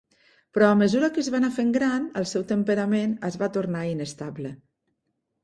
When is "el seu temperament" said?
2.23-3.15